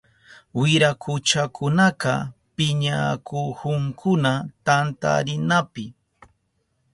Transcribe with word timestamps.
Wirakuchakunaka 0.59 2.13
piñanakuhunkuna 2.55 4.31
tantarinapi. 4.65 5.85